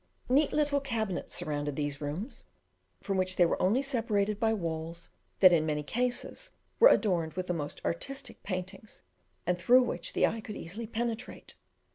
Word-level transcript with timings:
Neat 0.29 0.51
little 0.51 0.79
cabinets 0.81 1.35
surrounded 1.35 1.75
these 1.75 2.01
rooms, 2.01 2.45
from 3.01 3.17
which 3.17 3.35
they 3.35 3.45
were 3.45 3.61
only 3.61 3.83
separated 3.83 4.39
by 4.39 4.51
walls 4.51 5.11
that 5.41 5.53
in 5.53 5.63
many 5.63 5.83
cases 5.83 6.49
were 6.79 6.89
adorned 6.89 7.33
with 7.33 7.45
the 7.45 7.53
most 7.53 7.79
artistic 7.85 8.41
paintings, 8.41 9.03
and 9.45 9.59
through 9.59 9.83
which 9.83 10.13
the 10.13 10.25
eye 10.25 10.41
could 10.41 10.57
easily 10.57 10.87
penetrate. 10.87 11.53